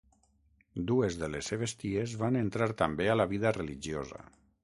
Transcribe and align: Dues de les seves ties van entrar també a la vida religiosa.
Dues 0.91 1.17
de 1.23 1.27
les 1.33 1.49
seves 1.51 1.75
ties 1.83 2.15
van 2.23 2.39
entrar 2.41 2.71
també 2.81 3.09
a 3.11 3.19
la 3.23 3.27
vida 3.35 3.55
religiosa. 3.61 4.27